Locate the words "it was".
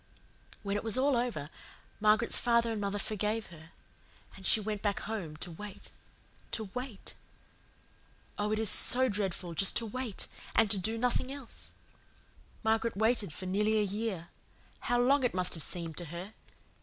0.77-0.97